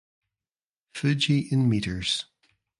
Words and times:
Fuji 0.95 1.47
in 1.51 1.69
meters. 1.69 2.25